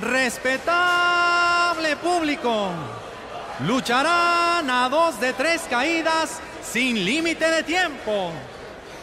[0.00, 2.70] Respetable público,
[3.66, 8.30] lucharán a dos de tres caídas sin límite de tiempo.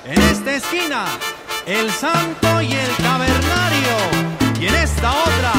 [0.05, 1.05] En esta esquina,
[1.65, 3.95] el santo y el cavernario.
[4.59, 5.53] Y en esta otra,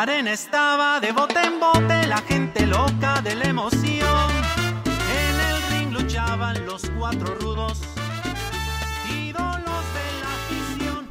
[0.00, 4.30] La arena estaba de bote en bote, la gente loca de la emoción.
[4.86, 7.82] En el ring luchaban los cuatro rudos.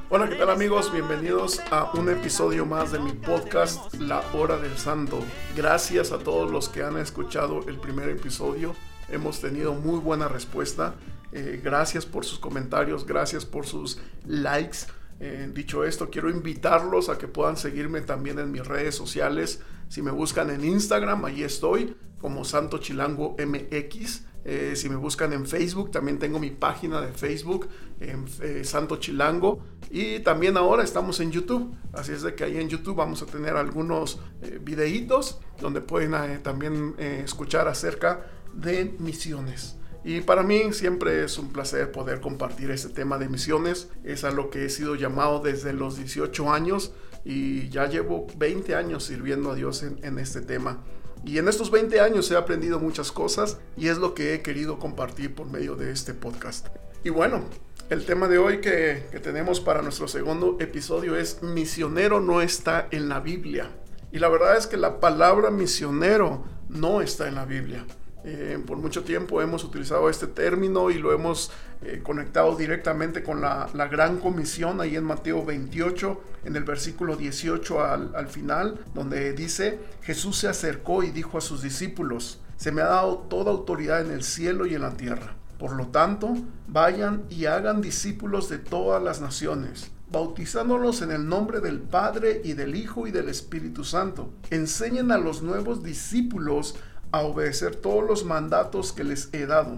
[0.09, 0.91] Hola, ¿qué tal amigos?
[0.91, 5.19] Bienvenidos a un episodio más de mi podcast La Hora del Santo.
[5.55, 8.75] Gracias a todos los que han escuchado el primer episodio.
[9.07, 10.95] Hemos tenido muy buena respuesta.
[11.31, 14.87] Eh, gracias por sus comentarios, gracias por sus likes.
[15.19, 19.61] Eh, dicho esto, quiero invitarlos a que puedan seguirme también en mis redes sociales.
[19.89, 24.23] Si me buscan en Instagram, ahí estoy como Santo Chilango MX.
[24.45, 27.67] Eh, si me buscan en Facebook, también tengo mi página de Facebook,
[27.99, 29.59] en eh, Santo Chilango.
[29.89, 31.75] Y también ahora estamos en YouTube.
[31.91, 34.19] Así es de que ahí en YouTube vamos a tener algunos
[34.61, 39.78] videitos donde pueden también escuchar acerca de misiones.
[40.03, 43.89] Y para mí siempre es un placer poder compartir este tema de misiones.
[44.03, 46.93] Es a lo que he sido llamado desde los 18 años
[47.25, 50.83] y ya llevo 20 años sirviendo a Dios en, este tema.
[51.25, 54.79] Y en estos 20 años he aprendido muchas cosas y es lo que he querido
[54.79, 56.67] compartir por medio de este podcast.
[57.03, 57.43] Y bueno,
[57.89, 62.87] el tema de hoy que, que tenemos para nuestro segundo episodio es misionero no está
[62.91, 63.69] en la Biblia.
[64.13, 67.85] Y la verdad es que la palabra misionero no está en la Biblia.
[68.23, 73.39] Eh, por mucho tiempo hemos utilizado este término y lo hemos eh, conectado directamente con
[73.39, 79.31] la, gran comisión ahí en Mateo 28, en el versículo 18 al, al final, donde
[79.33, 84.01] dice, Jesús se acercó y dijo a sus discípulos, se me ha dado toda autoridad
[84.01, 85.35] en el cielo y en la tierra.
[85.57, 86.35] Por lo tanto,
[86.67, 92.53] vayan y hagan discípulos de todas las naciones bautizándolos en el nombre del Padre y
[92.53, 94.31] del Hijo y del Espíritu Santo.
[94.49, 96.75] Enseñen a los nuevos discípulos
[97.11, 99.77] a obedecer todos los mandatos que les he dado.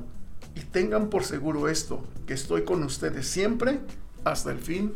[0.55, 3.79] Y tengan por seguro esto, que estoy con ustedes siempre
[4.23, 4.93] hasta el fin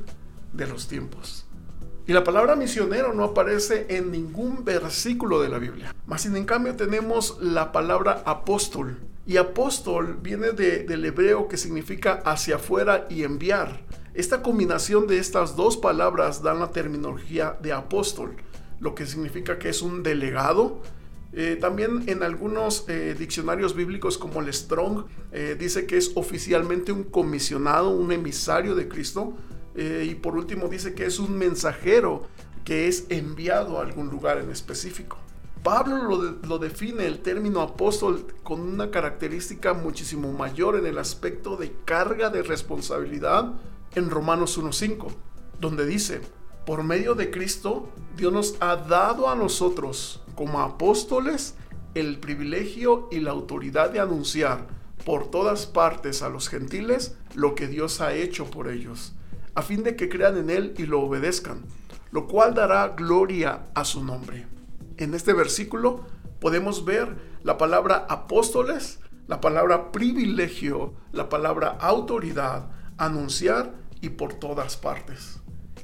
[0.53, 1.45] de los tiempos.
[2.07, 5.95] Y la palabra misionero no aparece en ningún versículo de la Biblia.
[6.05, 8.99] Más sin en cambio tenemos la palabra apóstol.
[9.25, 13.81] Y apóstol viene del hebreo que significa hacia afuera y enviar.
[14.13, 18.35] Esta combinación de estas dos palabras dan la terminología de apóstol,
[18.79, 20.81] lo que significa que es un delegado,
[21.37, 25.03] eh, también en algunos eh, diccionarios bíblicos como el Strong
[25.33, 29.33] eh, dice que es oficialmente un comisionado, un emisario de Cristo.
[29.75, 32.29] y por último dice que es un mensajero
[32.63, 35.17] que es enviado a algún lugar en específico.
[35.61, 41.57] Pablo lo, lo define el término apóstol con una característica muchísimo mayor en el aspecto
[41.57, 43.51] de carga de responsabilidad
[43.95, 45.07] en Romanos 1.5,
[45.59, 46.21] donde dice,
[46.65, 51.55] por medio de Cristo, Dios nos ha dado a nosotros como apóstoles
[51.95, 54.67] el privilegio y la autoridad de anunciar
[55.05, 59.13] por todas partes a los gentiles lo que Dios ha hecho por ellos,
[59.53, 61.63] a fin de que crean en Él y lo obedezcan,
[62.11, 64.47] lo cual dará gloria a su nombre.
[64.97, 66.05] En este versículo
[66.39, 74.77] podemos ver la palabra apóstoles, la palabra privilegio, la palabra autoridad, anunciar y por todas
[74.77, 75.39] partes.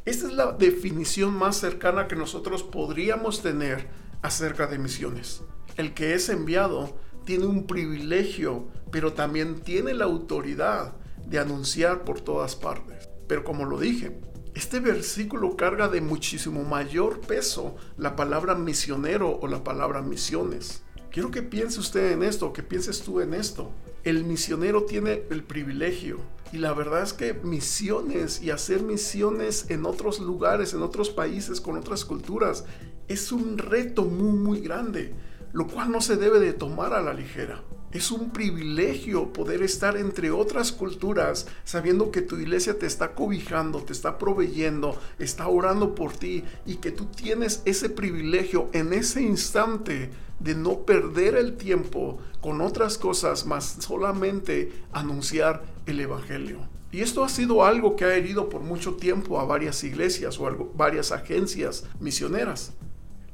[0.06, 3.88] Esta es la definición más cercana que nosotros podríamos tener
[4.22, 5.44] acerca de misiones.
[5.78, 10.96] El que es enviado tiene un privilegio, pero también tiene la autoridad
[11.26, 13.10] de anunciar por todas partes.
[13.28, 14.20] Pero como lo dije,
[14.54, 20.84] este versículo carga de muchísimo mayor peso la palabra misionero o la palabra misiones.
[21.10, 23.72] Quiero que piense usted en esto, que pienses tú en esto.
[24.04, 26.20] El misionero tiene el privilegio
[26.52, 31.62] y la verdad es que misiones y hacer misiones en otros lugares, en otros países,
[31.62, 32.66] con otras culturas,
[33.12, 35.14] es un reto muy, muy grande,
[35.54, 37.62] lo cual no se debe de tomar a la ligera.
[37.92, 43.84] Es un privilegio poder estar entre otras culturas sabiendo que tu iglesia te está cobijando,
[43.84, 49.22] te está proveyendo, está orando por ti y que tú tienes ese privilegio en ese
[49.22, 50.10] instante
[50.40, 56.60] de no perder el tiempo con otras cosas más solamente anunciar el Evangelio.
[56.94, 60.48] Y esto ha sido algo que ha herido por mucho tiempo a varias iglesias o
[60.48, 62.74] a varias agencias misioneras.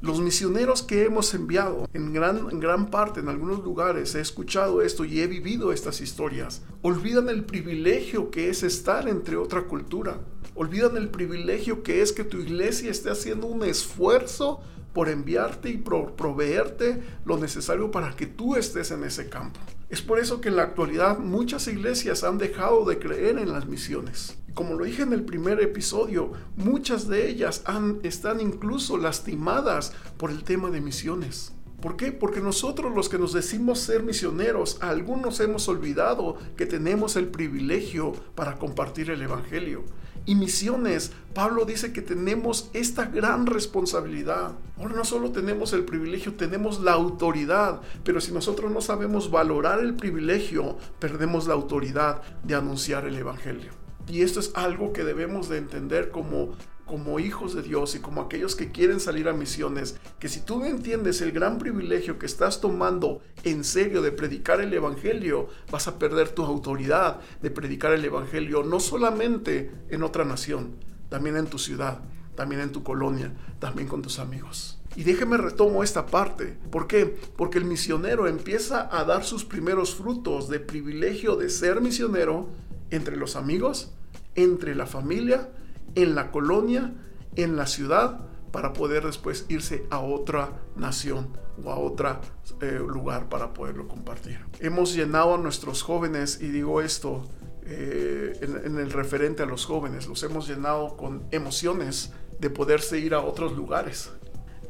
[0.00, 5.04] Los misioneros que hemos enviado, en gran, gran parte, en algunos lugares, he escuchado esto
[5.04, 6.62] y he vivido estas historias.
[6.82, 10.20] Olvidan el privilegio que es estar entre otra cultura.
[10.54, 14.60] Olvidan el privilegio que es que tu iglesia esté haciendo un esfuerzo
[14.92, 19.60] por enviarte y por proveerte lo necesario para que tú estés en ese campo.
[19.88, 23.66] Es por eso que en la actualidad muchas iglesias han dejado de creer en las
[23.66, 24.36] misiones.
[24.52, 30.30] Como lo dije en el primer episodio, muchas de ellas han, están incluso lastimadas por
[30.30, 31.52] el tema de misiones.
[31.80, 32.10] ¿Por qué?
[32.10, 38.12] Porque nosotros los que nos decimos ser misioneros, algunos hemos olvidado que tenemos el privilegio
[38.34, 39.84] para compartir el Evangelio.
[40.28, 44.52] Y misiones, Pablo dice que tenemos esta gran responsabilidad.
[44.76, 49.80] Ahora no solo tenemos el privilegio, tenemos la autoridad, pero si nosotros no sabemos valorar
[49.80, 53.72] el privilegio, perdemos la autoridad de anunciar el Evangelio.
[54.06, 56.50] Y esto es algo que debemos de entender como
[56.88, 60.58] como hijos de Dios y como aquellos que quieren salir a misiones, que si tú
[60.58, 65.86] no entiendes el gran privilegio que estás tomando en serio de predicar el Evangelio, vas
[65.86, 70.74] a perder tu autoridad de predicar el Evangelio no solamente en otra nación,
[71.08, 72.00] también en tu ciudad,
[72.34, 74.80] también en tu colonia, también con tus amigos.
[74.96, 76.56] Y déjeme retomo esta parte.
[76.72, 77.06] ¿Por qué?
[77.36, 82.48] Porque el misionero empieza a dar sus primeros frutos de privilegio de ser misionero
[82.90, 83.92] entre los amigos,
[84.34, 85.50] entre la familia,
[85.94, 86.94] en la colonia,
[87.36, 88.20] en la ciudad,
[88.50, 92.20] para poder después irse a otra nación o a otro
[92.60, 94.38] eh, lugar para poderlo compartir.
[94.60, 97.24] Hemos llenado a nuestros jóvenes, y digo esto
[97.64, 103.14] eh, en, el referente a los jóvenes, los hemos llenado con emociones de poderse ir
[103.14, 104.10] a otros lugares.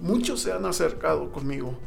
[0.01, 1.79] Muchos se han acercado conmigo.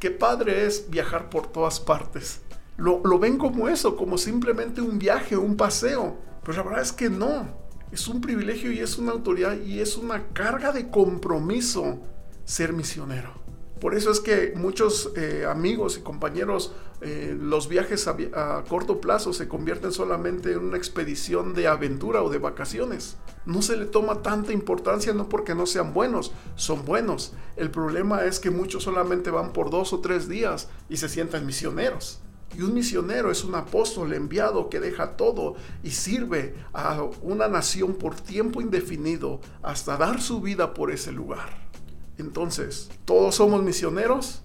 [0.00, 2.40] Qué padre es viajar por todas partes.
[2.76, 6.18] Lo, lo ven como eso, como simplemente un viaje, un paseo.
[6.42, 9.96] Pero la verdad es que no es un privilegio y es una autoridad y es
[9.96, 12.00] una carga de compromiso
[12.44, 13.46] ser misionero.
[13.80, 16.72] Por eso es que muchos eh, amigos y compañeros,
[17.02, 22.30] eh, los viajes a, corto plazo se convierten solamente en una expedición de aventura o
[22.30, 23.18] de vacaciones.
[23.44, 27.34] No se le toma tanta importancia no porque no sean buenos, son buenos.
[27.56, 31.44] El problema es que muchos solamente van por dos o tres días y se sientan
[31.44, 32.20] misioneros.
[32.56, 37.94] Y un misionero es un apóstol enviado que deja todo y sirve a una nación
[37.94, 41.68] por tiempo indefinido hasta dar su vida por ese lugar.
[42.16, 44.42] Entonces, ¿todos somos misioneros?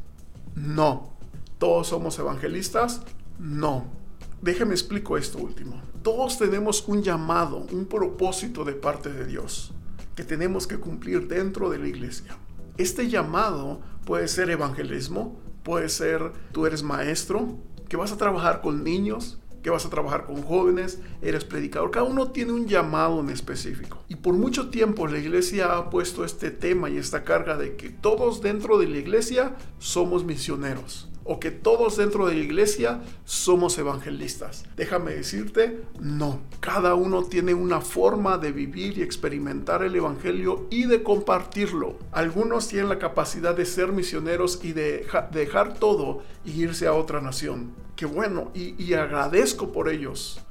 [0.55, 1.13] No.
[1.57, 3.01] ¿Todos somos evangelistas?
[3.39, 3.85] No.
[4.41, 5.81] Déjeme explico esto último.
[6.03, 9.73] Todos tenemos un llamado, un propósito de parte de Dios
[10.15, 12.37] que tenemos que cumplir dentro de la iglesia.
[12.77, 17.57] Este llamado puede ser evangelismo, puede ser tú eres maestro,
[17.91, 21.91] que vas a trabajar con niños, que vas a trabajar con jóvenes, eres predicador.
[21.91, 24.01] Cada uno tiene un llamado en específico.
[24.07, 27.89] Y por mucho tiempo la iglesia ha puesto este tema y esta carga de que
[27.89, 33.77] todos dentro de la iglesia somos misioneros o que todos dentro de la iglesia somos
[33.77, 34.65] evangelistas.
[34.75, 36.39] Déjame decirte, no.
[36.59, 41.97] Cada uno tiene una forma de vivir y experimentar el evangelio y de compartirlo.
[42.11, 47.21] Algunos tienen la capacidad de ser misioneros y de dejar todo y irse a otra
[47.21, 47.73] nación.
[47.95, 50.41] Qué bueno, y, y agradezco por ellos.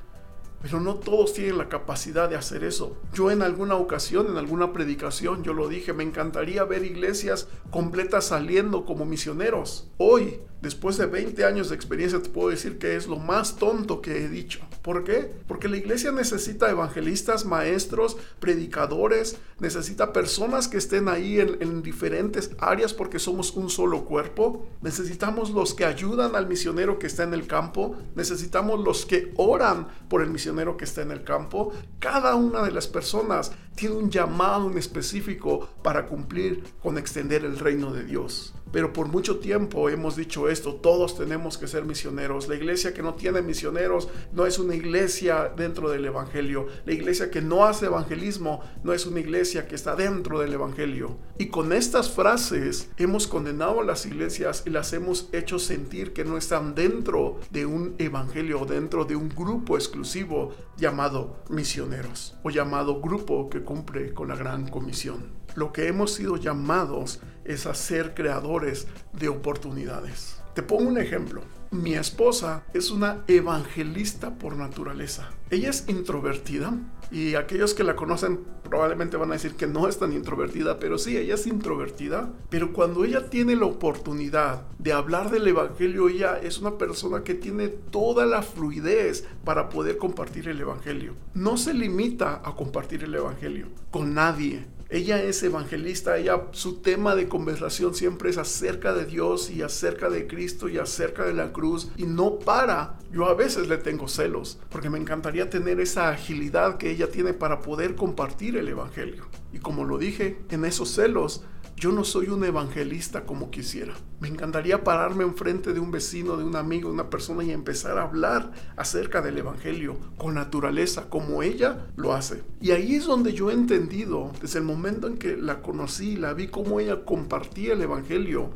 [0.62, 2.96] Pero no todos tienen la capacidad de hacer eso.
[3.14, 8.26] Yo en alguna ocasión, en alguna predicación, yo lo dije, me encantaría ver iglesias completas
[8.26, 9.88] saliendo como misioneros.
[9.96, 14.01] Hoy, después de 20 años de experiencia, te puedo decir que es lo más tonto
[14.01, 14.61] que he dicho.
[14.83, 15.31] ¿Por qué?
[15.47, 22.95] Porque la iglesia necesita evangelistas, maestros, predicadores, necesita personas que estén ahí en, diferentes áreas
[22.95, 24.67] porque somos un solo cuerpo.
[24.81, 27.97] Necesitamos los que ayudan al misionero que está en el campo.
[28.14, 31.73] Necesitamos los que oran por el misionero que está en el campo.
[31.99, 37.59] Cada una de las personas tiene un llamado en específico para cumplir con extender el
[37.59, 38.55] reino de Dios.
[38.73, 42.47] Pero por mucho tiempo hemos dicho esto, todos tenemos que ser misioneros.
[42.47, 46.69] La iglesia que no tiene misioneros no es una iglesia dentro del Evangelio.
[46.85, 51.19] La iglesia que no hace evangelismo no es una iglesia que está dentro del Evangelio.
[51.37, 56.25] Y con estas frases hemos condenado a las iglesias y las hemos hecho sentir que
[56.25, 63.00] no están dentro de un Evangelio, dentro de un grupo exclusivo llamado misioneros o llamado
[63.00, 65.33] grupo cumple con la gran comisión.
[65.55, 70.39] Lo que hemos sido llamados es a ser creadores de oportunidades.
[70.54, 71.42] Te pongo un ejemplo.
[71.71, 75.30] Mi esposa es una evangelista por naturaleza.
[75.50, 76.75] Ella es introvertida
[77.12, 80.99] y aquellos que la conocen probablemente van a decir que no es tan introvertida, pero
[80.99, 82.33] sí, ella es introvertida.
[82.49, 87.35] Pero cuando ella tiene la oportunidad de hablar del Evangelio, ella es una persona que
[87.35, 91.14] tiene toda la fluidez para poder compartir el Evangelio.
[91.35, 97.14] No se limita a compartir el Evangelio con nadie ella es evangelista, ella su tema
[97.14, 101.52] de conversación siempre es acerca de Dios y acerca de Cristo y acerca de la
[101.52, 102.99] cruz y no para.
[103.12, 107.35] Yo a veces le tengo celos porque me encantaría tener esa agilidad que ella tiene
[107.35, 109.26] para poder compartir el evangelio.
[109.52, 111.44] Y como lo dije, en esos celos,
[111.80, 113.94] yo no soy un evangelista como quisiera.
[114.20, 117.96] Me encantaría pararme enfrente de un vecino, de un amigo, de una persona y empezar
[117.96, 122.42] a hablar acerca del evangelio con naturaleza, como ella lo hace.
[122.60, 126.34] Y ahí es donde yo he entendido, desde el momento en que la conocí, la
[126.34, 128.50] vi cómo ella compartía el evangelio,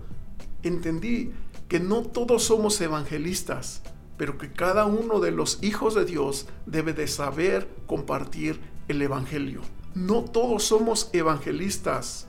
[0.62, 1.32] entendí
[1.66, 3.82] que no todos somos evangelistas,
[4.18, 9.62] pero que cada uno de los hijos de Dios debe de saber compartir el evangelio.
[9.94, 12.28] No todos somos evangelistas,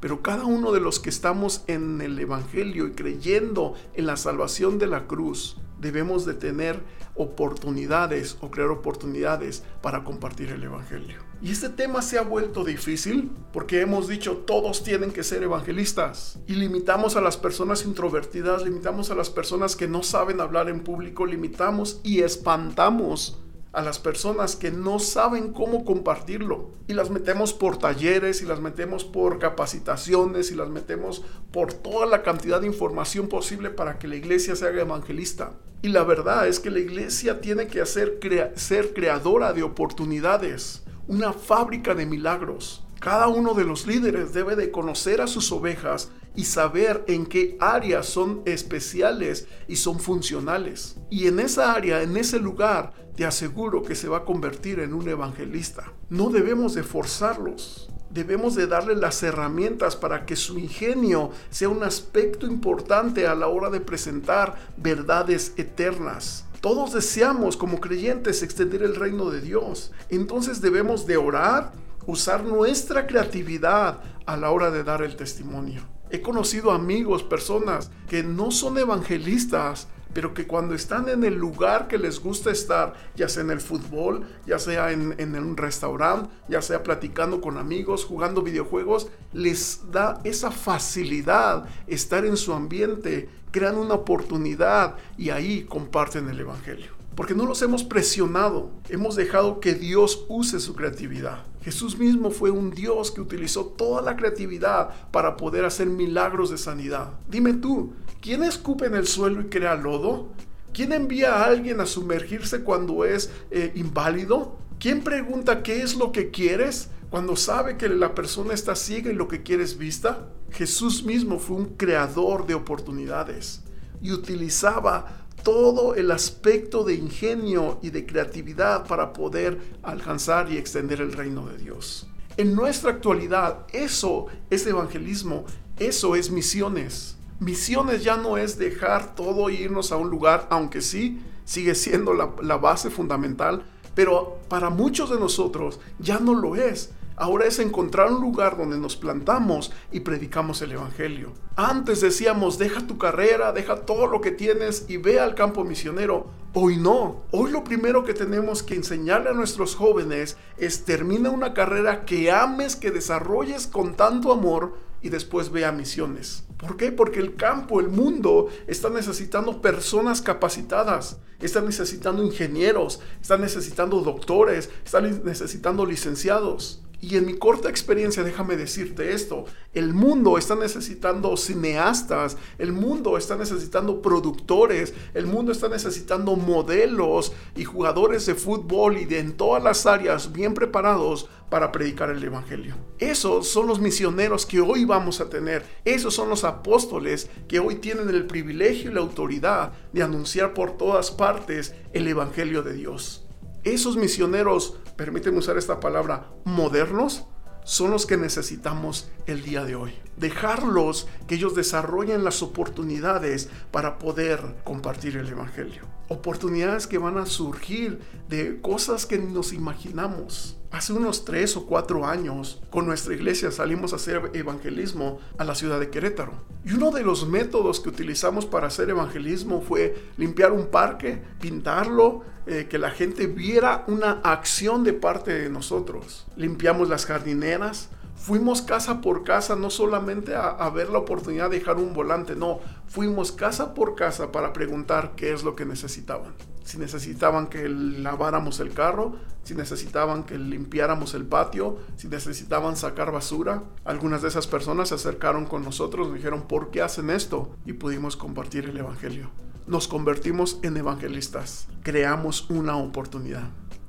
[0.00, 4.78] pero cada uno de los que estamos en el Evangelio y creyendo en la salvación
[4.78, 6.82] de la cruz, debemos de tener
[7.14, 11.18] oportunidades o crear oportunidades para compartir el Evangelio.
[11.42, 16.38] Y este tema se ha vuelto difícil porque hemos dicho todos tienen que ser evangelistas
[16.46, 20.80] y limitamos a las personas introvertidas, limitamos a las personas que no saben hablar en
[20.80, 23.43] público, limitamos y espantamos
[23.74, 26.70] a las personas que no saben cómo compartirlo.
[26.86, 32.06] Y las metemos por talleres, y las metemos por capacitaciones, y las metemos por toda
[32.06, 35.52] la cantidad de información posible para que la iglesia se haga evangelista.
[35.82, 38.18] Y la verdad es que la iglesia tiene que hacer
[38.54, 42.84] ser creadora de oportunidades, una fábrica de milagros.
[43.00, 47.56] Cada uno de los líderes debe de conocer a sus ovejas y saber en qué
[47.60, 50.96] áreas son especiales y son funcionales.
[51.10, 54.94] Y en esa área, en ese lugar, te aseguro que se va a convertir en
[54.94, 55.92] un evangelista.
[56.08, 57.90] No debemos de forzarlos.
[58.10, 63.48] Debemos de darle las herramientas para que su ingenio sea un aspecto importante a la
[63.48, 66.44] hora de presentar verdades eternas.
[66.60, 69.92] Todos deseamos como creyentes extender el reino de Dios.
[70.08, 71.72] Entonces debemos de orar,
[72.06, 75.82] usar nuestra creatividad a la hora de dar el testimonio.
[76.10, 81.88] He conocido amigos, personas que no son evangelistas, pero que cuando están en el lugar
[81.88, 86.30] que les gusta estar, ya sea en el fútbol, ya sea en, en, un restaurante,
[86.48, 93.28] ya sea platicando con amigos, jugando videojuegos, les da esa facilidad estar en su ambiente,
[93.50, 96.93] crean una oportunidad y ahí comparten el Evangelio.
[97.14, 101.44] Porque no los hemos presionado, hemos dejado que Dios use su creatividad.
[101.62, 106.58] Jesús mismo fue un Dios que utilizó toda la creatividad para poder hacer milagros de
[106.58, 107.14] sanidad.
[107.28, 110.28] Dime tú, ¿quién escupe en el suelo y crea lodo?
[110.74, 114.56] ¿Quién envía a alguien a sumergirse cuando es eh, inválido?
[114.80, 119.14] ¿Quién pregunta qué es lo que quieres cuando sabe que la persona está ciega y
[119.14, 120.28] lo que quiere es vista?
[120.50, 123.62] Jesús mismo fue un creador de oportunidades
[124.02, 131.00] y utilizaba todo el aspecto de ingenio y de creatividad para poder alcanzar y extender
[131.00, 132.08] el reino de Dios.
[132.36, 135.44] En nuestra actualidad, eso es evangelismo,
[135.78, 137.16] eso es misiones.
[137.38, 142.14] Misiones ya no es dejar todo e irnos a un lugar, aunque sí, sigue siendo
[142.14, 146.90] la, la base fundamental, pero para muchos de nosotros ya no lo es.
[147.16, 151.32] Ahora es encontrar un lugar donde nos plantamos y predicamos el Evangelio.
[151.54, 156.26] Antes decíamos, deja tu carrera, deja todo lo que tienes y ve al campo misionero.
[156.54, 157.22] Hoy no.
[157.30, 162.32] Hoy lo primero que tenemos que enseñarle a nuestros jóvenes es termina una carrera que
[162.32, 166.44] ames, que desarrolles con tanto amor y después ve a misiones.
[166.56, 166.90] ¿Por qué?
[166.90, 174.70] Porque el campo, el mundo está necesitando personas capacitadas, está necesitando ingenieros, está necesitando doctores,
[174.84, 176.83] está necesitando licenciados.
[177.06, 179.44] Y en mi corta experiencia, déjame decirte esto,
[179.74, 187.34] el mundo está necesitando cineastas, el mundo está necesitando productores, el mundo está necesitando modelos
[187.56, 192.24] y jugadores de fútbol y de en todas las áreas bien preparados para predicar el
[192.24, 192.74] Evangelio.
[192.98, 197.74] Esos son los misioneros que hoy vamos a tener, esos son los apóstoles que hoy
[197.74, 203.23] tienen el privilegio y la autoridad de anunciar por todas partes el Evangelio de Dios.
[203.64, 207.24] Esos misioneros, permíteme usar esta palabra, modernos,
[207.64, 209.94] son los que necesitamos el día de hoy.
[210.16, 215.82] Dejarlos que ellos desarrollen las oportunidades para poder compartir el Evangelio.
[216.08, 220.56] Oportunidades que van a surgir de cosas que nos imaginamos.
[220.70, 225.54] Hace unos tres o cuatro años, con nuestra iglesia salimos a hacer evangelismo a la
[225.54, 226.32] ciudad de Querétaro.
[226.64, 232.24] Y uno de los métodos que utilizamos para hacer evangelismo fue limpiar un parque, pintarlo,
[232.46, 236.26] eh, que la gente viera una acción de parte de nosotros.
[236.36, 241.76] Limpiamos las jardineras, Fuimos casa por casa, no solamente a, ver la oportunidad de dejar
[241.76, 246.32] un volante, no, fuimos casa por casa para preguntar qué es lo que necesitaban.
[246.64, 253.12] Si necesitaban que laváramos el carro, si necesitaban que limpiáramos el patio, si necesitaban sacar
[253.12, 253.62] basura.
[253.84, 257.54] Algunas de esas personas se acercaron con nosotros, nos dijeron, ¿por qué hacen esto?
[257.66, 259.30] Y pudimos compartir el Evangelio.
[259.66, 263.48] Nos convertimos en evangelistas, creamos una oportunidad.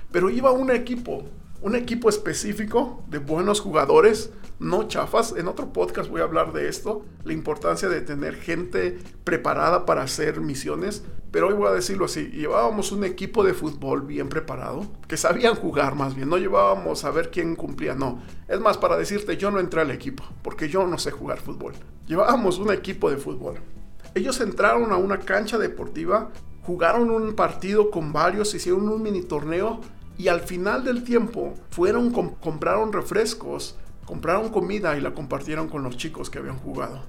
[0.10, 1.26] Pero iba un equipo
[1.66, 4.30] un equipo específico de buenos jugadores,
[4.60, 5.34] no chafas.
[5.36, 10.04] En otro podcast voy a hablar de esto, la importancia de tener gente preparada para
[10.04, 11.04] hacer misiones.
[11.32, 15.56] Pero hoy voy a decirlo así, llevábamos un equipo de fútbol bien preparado, que sabían
[15.56, 18.22] jugar más bien, no llevábamos a ver quién cumplía, no.
[18.48, 21.74] Es más, para decirte, yo no entré al equipo, porque yo no sé jugar fútbol.
[22.06, 23.56] Llevábamos un equipo de fútbol.
[24.14, 26.30] Ellos entraron a una cancha deportiva,
[26.62, 29.82] jugaron un partido con varios, hicieron un mini torneo
[30.18, 35.98] y al final del tiempo fueron, compraron refrescos, compraron comida y la compartieron con los
[35.98, 37.04] chicos que habían jugado.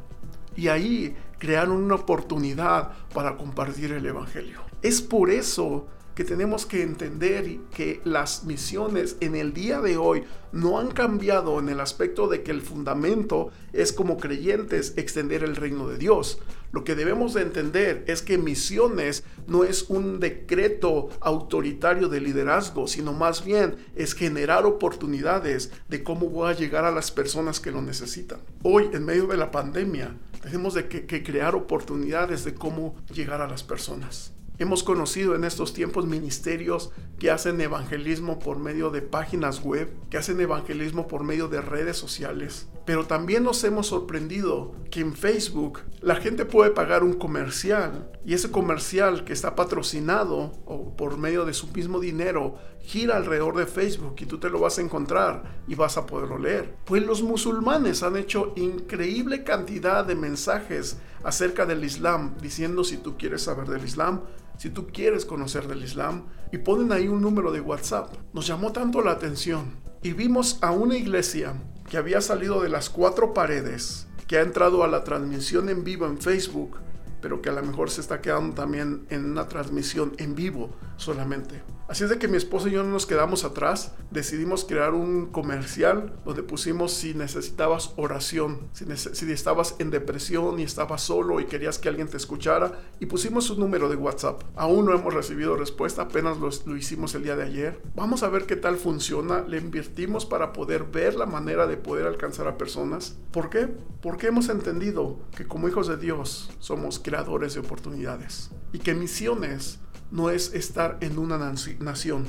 [0.56, 4.60] Y ahí crearon una oportunidad para compartir el Evangelio.
[4.82, 5.86] Es por eso
[6.16, 11.58] que tenemos que entender que las misiones en el día de hoy no han cambiado
[11.58, 16.38] en el aspecto de que el fundamento es como creyentes extender el reino de Dios.
[16.72, 22.88] Lo que debemos de entender es que misiones no es un decreto autoritario de liderazgo,
[22.88, 27.72] sino más bien es generar oportunidades de cómo voy a llegar a las personas que
[27.72, 28.40] lo necesitan.
[28.62, 33.42] Hoy, en medio de la pandemia, tenemos de que, que crear oportunidades de cómo llegar
[33.42, 34.32] a las personas.
[34.58, 40.16] Hemos conocido en estos tiempos ministerios que hacen evangelismo por medio de páginas web, que
[40.16, 42.66] hacen evangelismo por medio de redes sociales.
[42.86, 48.32] Pero también nos hemos sorprendido que en Facebook la gente puede pagar un comercial y
[48.32, 53.66] ese comercial que está patrocinado o por medio de su mismo dinero gira alrededor de
[53.66, 56.76] Facebook y tú te lo vas a encontrar y vas a poderlo leer.
[56.84, 63.18] Pues los musulmanes han hecho increíble cantidad de mensajes acerca del Islam diciendo si tú
[63.18, 64.20] quieres saber del Islam,
[64.58, 68.14] si tú quieres conocer del Islam y ponen ahí un número de WhatsApp.
[68.32, 71.54] Nos llamó tanto la atención y vimos a una iglesia
[71.90, 76.06] que había salido de las cuatro paredes, que ha entrado a la transmisión en vivo
[76.06, 76.76] en Facebook,
[77.20, 81.60] pero que a lo mejor se está quedando también en una transmisión en vivo solamente.
[81.88, 85.26] Así es de que mi esposo y yo no nos quedamos atrás, decidimos crear un
[85.26, 91.78] comercial donde pusimos si necesitabas oración, si, estabas en depresión y estabas solo y querías
[91.78, 94.42] que alguien te escuchara, y pusimos un número de WhatsApp.
[94.56, 97.80] Aún no hemos recibido respuesta, apenas lo, lo hicimos el día de ayer.
[97.94, 102.06] Vamos a ver qué tal funciona, le invertimos para poder ver la manera de poder
[102.06, 103.16] alcanzar a personas.
[103.30, 103.68] ¿Por qué?
[104.02, 109.78] Porque hemos entendido que como hijos de Dios somos creadores de oportunidades y que misiones
[110.10, 112.26] no es estar en una nación.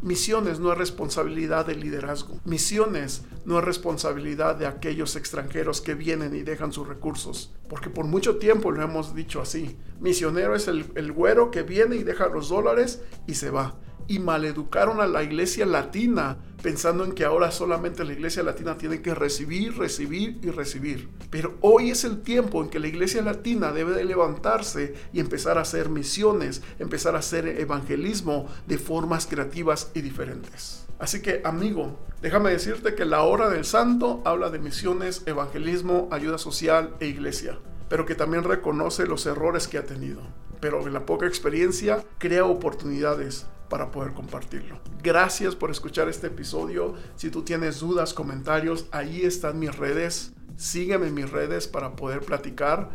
[0.00, 2.40] Misiones no es responsabilidad del liderazgo.
[2.44, 7.52] Misiones no es responsabilidad de aquellos extranjeros que vienen y dejan sus recursos.
[7.68, 9.76] Porque por mucho tiempo lo hemos dicho así.
[10.00, 13.74] Misionero es el, el güero que viene y deja los dólares y se va
[14.08, 19.00] y maleducaron a la iglesia latina pensando en que ahora solamente la iglesia latina tiene
[19.00, 21.08] que recibir, recibir y recibir.
[21.30, 25.58] Pero hoy es el tiempo en que la iglesia latina debe de levantarse y empezar
[25.58, 30.86] a hacer misiones, empezar a hacer evangelismo de formas creativas y diferentes.
[30.98, 36.38] Así que amigo, déjame decirte que la hora del santo habla de misiones, evangelismo, ayuda
[36.38, 40.22] social e iglesia, pero que también reconoce los errores que ha tenido.
[40.60, 44.80] Pero en la poca experiencia crea oportunidades para poder compartirlo.
[45.02, 46.94] Gracias por escuchar este episodio.
[47.16, 50.32] Si tú tienes dudas, comentarios, ahí están mis redes.
[50.56, 52.90] Sígueme en mis redes para poder platicar.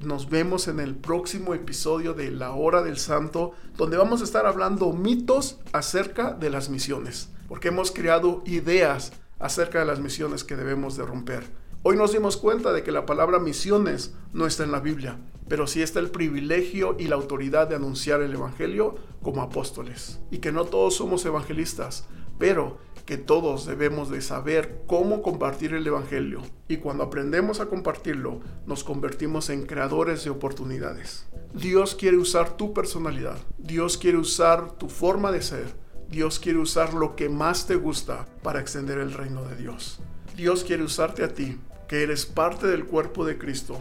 [0.00, 4.44] Nos vemos en el próximo episodio de La Hora del Santo, donde vamos a estar
[4.44, 10.56] hablando mitos acerca de las misiones, porque hemos creado ideas acerca de las misiones que
[10.56, 11.44] debemos de romper.
[11.82, 15.66] Hoy nos dimos cuenta de que la palabra misiones no está en la Biblia, pero
[15.66, 20.20] sí está el privilegio y la autoridad de anunciar el Evangelio como apóstoles.
[20.30, 22.04] Y que no todos somos evangelistas,
[22.38, 26.42] pero que todos debemos de saber cómo compartir el Evangelio.
[26.68, 31.30] Y cuando aprendemos a compartirlo, nos convertimos en creadores de oportunidades.
[31.54, 33.38] Dios quiere usar tu personalidad.
[33.56, 35.74] Dios quiere usar tu forma de ser.
[36.10, 40.00] Dios quiere usar lo que más te gusta para extender el reino de Dios.
[40.36, 41.58] Dios quiere usarte a ti
[41.90, 43.76] que eres parte del cuerpo de Cristo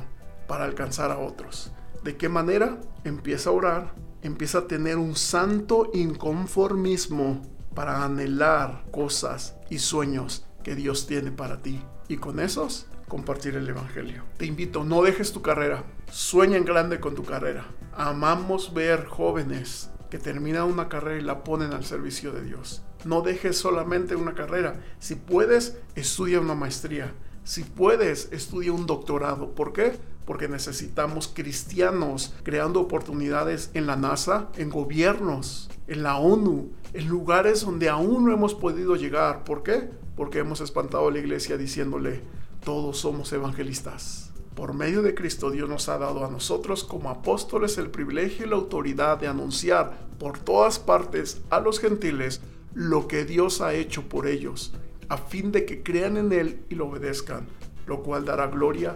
[0.47, 1.71] para alcanzar a otros.
[2.03, 2.81] ¿De qué manera?
[3.03, 3.93] Empieza a orar,
[4.23, 7.43] empieza a tener un santo inconformismo
[7.75, 11.83] para anhelar cosas y sueños que Dios tiene para ti.
[12.07, 14.23] Y con esos, compartir el Evangelio.
[14.37, 17.67] Te invito, no dejes tu carrera, sueña en grande con tu carrera.
[17.95, 22.81] Amamos ver jóvenes que terminan una carrera y la ponen al servicio de Dios.
[23.05, 24.81] No dejes solamente una carrera.
[24.97, 27.13] Si puedes, estudia una maestría.
[27.43, 29.55] Si puedes, estudia un doctorado.
[29.55, 29.97] ¿Por qué?
[30.25, 37.61] Porque necesitamos cristianos creando oportunidades en la NASA, en gobiernos, en la ONU, en lugares
[37.61, 39.43] donde aún no hemos podido llegar.
[39.43, 39.89] ¿Por qué?
[40.15, 42.21] Porque hemos espantado a la iglesia diciéndole,
[42.63, 44.31] todos somos evangelistas.
[44.55, 48.49] Por medio de Cristo Dios nos ha dado a nosotros como apóstoles el privilegio y
[48.49, 52.41] la autoridad de anunciar por todas partes a los gentiles
[52.73, 54.73] lo que Dios ha hecho por ellos,
[55.09, 57.47] a fin de que crean en Él y lo obedezcan,
[57.87, 58.95] lo cual dará gloria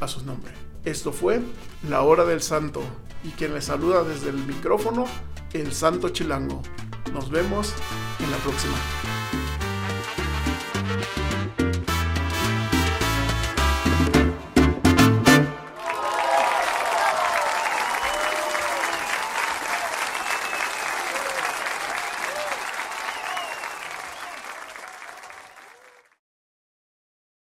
[0.00, 0.52] a su nombre.
[0.84, 1.40] Esto fue
[1.88, 2.82] la hora del santo
[3.24, 5.04] y quien les saluda desde el micrófono,
[5.52, 6.60] el santo chilango.
[7.12, 7.72] Nos vemos
[8.18, 9.21] en la próxima.